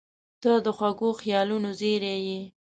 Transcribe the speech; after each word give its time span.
•ته 0.41 0.51
د 0.65 0.67
خوږو 0.77 1.09
خیالونو 1.21 1.69
زېری 1.79 2.15
یې. 2.27 2.41